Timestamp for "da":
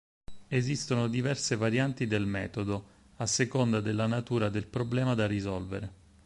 5.13-5.27